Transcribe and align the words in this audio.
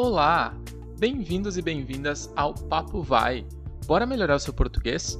Olá! 0.00 0.56
Bem-vindos 0.96 1.58
e 1.58 1.60
bem-vindas 1.60 2.32
ao 2.36 2.54
Papo 2.54 3.02
Vai. 3.02 3.44
Bora 3.84 4.06
melhorar 4.06 4.36
o 4.36 4.38
seu 4.38 4.54
português? 4.54 5.18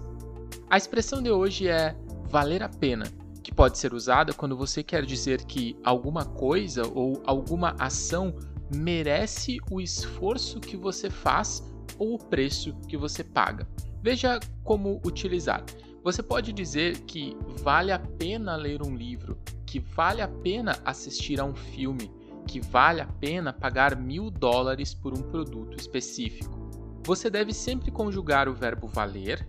A 0.71 0.77
expressão 0.77 1.21
de 1.21 1.33
hoje 1.33 1.67
é 1.67 1.97
valer 2.29 2.63
a 2.63 2.69
pena, 2.69 3.05
que 3.43 3.53
pode 3.53 3.77
ser 3.77 3.93
usada 3.93 4.33
quando 4.33 4.57
você 4.57 4.85
quer 4.85 5.05
dizer 5.05 5.45
que 5.47 5.77
alguma 5.83 6.25
coisa 6.25 6.87
ou 6.95 7.21
alguma 7.27 7.75
ação 7.77 8.33
merece 8.73 9.59
o 9.69 9.81
esforço 9.81 10.61
que 10.61 10.77
você 10.77 11.11
faz 11.11 11.61
ou 11.99 12.15
o 12.15 12.25
preço 12.25 12.73
que 12.87 12.97
você 12.97 13.25
paga. 13.25 13.67
Veja 14.01 14.39
como 14.63 15.01
utilizar. 15.05 15.65
Você 16.05 16.23
pode 16.23 16.53
dizer 16.53 17.01
que 17.01 17.37
vale 17.65 17.91
a 17.91 17.99
pena 17.99 18.55
ler 18.55 18.81
um 18.81 18.95
livro, 18.95 19.37
que 19.67 19.81
vale 19.81 20.23
a 20.23 20.29
pena 20.29 20.79
assistir 20.85 21.41
a 21.41 21.45
um 21.45 21.57
filme, 21.57 22.09
que 22.49 22.61
vale 22.61 23.03
a 23.03 23.07
pena 23.07 23.53
pagar 23.53 23.95
mil 23.95 24.31
dólares 24.31 24.95
por 24.95 25.13
um 25.13 25.23
produto 25.23 25.79
específico. 25.79 26.59
Você 27.05 27.29
deve 27.29 27.53
sempre 27.53 27.91
conjugar 27.91 28.49
o 28.49 28.55
verbo 28.55 28.89
valer, 28.89 29.47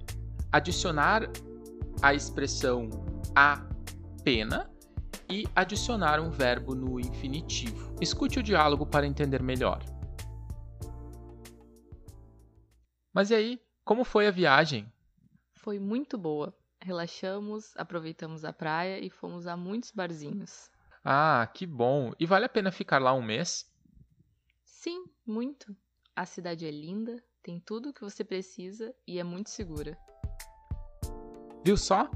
adicionar 0.51 1.23
a 2.01 2.13
expressão 2.13 2.89
a 3.33 3.65
pena 4.23 4.69
e 5.29 5.47
adicionar 5.55 6.19
um 6.19 6.29
verbo 6.29 6.75
no 6.75 6.99
infinitivo. 6.99 7.95
Escute 8.01 8.39
o 8.39 8.43
diálogo 8.43 8.85
para 8.85 9.07
entender 9.07 9.41
melhor. 9.41 9.81
Mas 13.13 13.31
e 13.31 13.35
aí, 13.35 13.61
como 13.85 14.03
foi 14.03 14.27
a 14.27 14.31
viagem? 14.31 14.91
Foi 15.53 15.79
muito 15.79 16.17
boa. 16.17 16.53
Relaxamos, 16.81 17.73
aproveitamos 17.77 18.43
a 18.43 18.51
praia 18.51 18.99
e 18.99 19.09
fomos 19.09 19.47
a 19.47 19.55
muitos 19.55 19.91
barzinhos. 19.91 20.69
Ah, 21.03 21.49
que 21.53 21.65
bom! 21.65 22.11
E 22.19 22.25
vale 22.25 22.45
a 22.45 22.49
pena 22.49 22.71
ficar 22.71 22.99
lá 22.99 23.13
um 23.13 23.21
mês? 23.21 23.71
Sim, 24.63 25.05
muito. 25.25 25.75
A 26.15 26.25
cidade 26.25 26.65
é 26.65 26.71
linda, 26.71 27.23
tem 27.41 27.59
tudo 27.59 27.89
o 27.89 27.93
que 27.93 28.01
você 28.01 28.23
precisa 28.23 28.93
e 29.07 29.19
é 29.19 29.23
muito 29.23 29.49
segura. 29.49 29.97
Viu 31.63 31.77
só? 31.77 32.09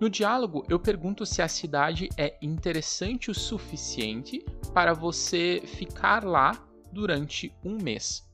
No 0.00 0.08
diálogo, 0.08 0.64
eu 0.68 0.78
pergunto 0.78 1.26
se 1.26 1.42
a 1.42 1.48
cidade 1.48 2.08
é 2.16 2.38
interessante 2.40 3.30
o 3.30 3.34
suficiente 3.34 4.44
para 4.72 4.92
você 4.92 5.60
ficar 5.64 6.24
lá 6.24 6.52
durante 6.92 7.54
um 7.64 7.76
mês. 7.82 8.26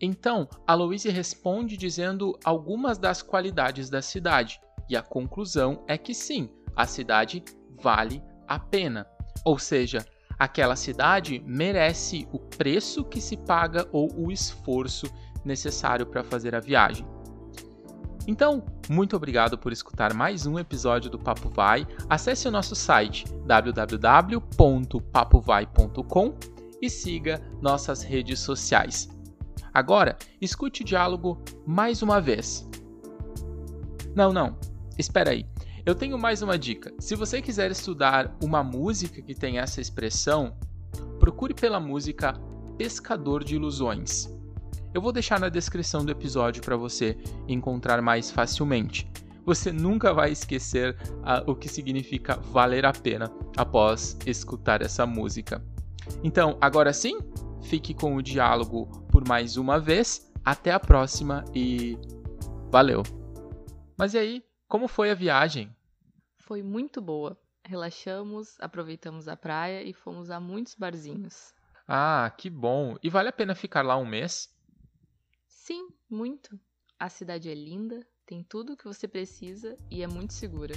Então, 0.00 0.48
a 0.66 0.74
Louise 0.74 1.08
responde 1.10 1.76
dizendo 1.76 2.38
algumas 2.44 2.98
das 2.98 3.22
qualidades 3.22 3.90
da 3.90 4.02
cidade, 4.02 4.60
e 4.88 4.96
a 4.96 5.02
conclusão 5.02 5.84
é 5.86 5.96
que 5.96 6.14
sim, 6.14 6.48
a 6.74 6.86
cidade 6.86 7.42
vale 7.80 8.22
a 8.46 8.58
pena. 8.58 9.06
Ou 9.44 9.58
seja, 9.58 10.06
aquela 10.38 10.76
cidade 10.76 11.42
merece 11.46 12.26
o 12.32 12.38
preço 12.38 13.04
que 13.04 13.20
se 13.20 13.36
paga 13.36 13.86
ou 13.92 14.10
o 14.16 14.32
esforço 14.32 15.06
necessário 15.44 16.06
para 16.06 16.24
fazer 16.24 16.54
a 16.54 16.60
viagem. 16.60 17.06
Então, 18.26 18.64
muito 18.88 19.14
obrigado 19.16 19.58
por 19.58 19.70
escutar 19.70 20.14
mais 20.14 20.46
um 20.46 20.58
episódio 20.58 21.10
do 21.10 21.18
Papo 21.18 21.50
Vai. 21.50 21.86
Acesse 22.08 22.48
o 22.48 22.50
nosso 22.50 22.74
site 22.74 23.26
www.papovai.com 23.44 26.34
e 26.80 26.88
siga 26.88 27.42
nossas 27.60 28.02
redes 28.02 28.40
sociais. 28.40 29.10
Agora, 29.74 30.16
escute 30.40 30.80
o 30.82 30.84
diálogo 30.84 31.42
mais 31.66 32.00
uma 32.00 32.18
vez. 32.20 32.66
Não, 34.14 34.32
não, 34.32 34.56
espera 34.96 35.32
aí. 35.32 35.44
Eu 35.86 35.94
tenho 35.94 36.18
mais 36.18 36.40
uma 36.40 36.58
dica. 36.58 36.94
Se 36.98 37.14
você 37.14 37.42
quiser 37.42 37.70
estudar 37.70 38.34
uma 38.42 38.64
música 38.64 39.20
que 39.20 39.34
tem 39.34 39.58
essa 39.58 39.82
expressão, 39.82 40.56
procure 41.20 41.52
pela 41.52 41.78
música 41.78 42.32
Pescador 42.78 43.44
de 43.44 43.56
Ilusões. 43.56 44.26
Eu 44.94 45.02
vou 45.02 45.12
deixar 45.12 45.38
na 45.38 45.50
descrição 45.50 46.02
do 46.02 46.10
episódio 46.10 46.62
para 46.62 46.74
você 46.74 47.18
encontrar 47.46 48.00
mais 48.00 48.30
facilmente. 48.30 49.06
Você 49.44 49.70
nunca 49.70 50.14
vai 50.14 50.32
esquecer 50.32 50.96
uh, 51.18 51.50
o 51.50 51.54
que 51.54 51.68
significa 51.68 52.36
valer 52.36 52.86
a 52.86 52.92
pena 52.92 53.30
após 53.54 54.16
escutar 54.24 54.80
essa 54.80 55.04
música. 55.04 55.62
Então, 56.22 56.56
agora 56.62 56.94
sim, 56.94 57.18
fique 57.60 57.92
com 57.92 58.16
o 58.16 58.22
diálogo 58.22 58.86
por 59.10 59.28
mais 59.28 59.58
uma 59.58 59.78
vez. 59.78 60.32
Até 60.42 60.72
a 60.72 60.80
próxima 60.80 61.44
e 61.54 61.98
valeu! 62.70 63.02
Mas 63.98 64.14
e 64.14 64.18
aí, 64.18 64.42
como 64.68 64.88
foi 64.88 65.10
a 65.10 65.14
viagem? 65.14 65.74
Foi 66.36 66.62
muito 66.62 67.00
boa. 67.00 67.38
Relaxamos, 67.64 68.56
aproveitamos 68.60 69.28
a 69.28 69.36
praia 69.36 69.82
e 69.82 69.92
fomos 69.92 70.30
a 70.30 70.38
muitos 70.38 70.74
barzinhos. 70.74 71.54
Ah, 71.88 72.32
que 72.36 72.50
bom! 72.50 72.96
E 73.02 73.08
vale 73.08 73.28
a 73.28 73.32
pena 73.32 73.54
ficar 73.54 73.82
lá 73.82 73.96
um 73.96 74.06
mês? 74.06 74.54
Sim, 75.46 75.88
muito. 76.08 76.58
A 76.98 77.08
cidade 77.08 77.50
é 77.50 77.54
linda, 77.54 78.06
tem 78.26 78.42
tudo 78.42 78.74
o 78.74 78.76
que 78.76 78.84
você 78.84 79.08
precisa 79.08 79.76
e 79.90 80.02
é 80.02 80.06
muito 80.06 80.32
segura. 80.32 80.74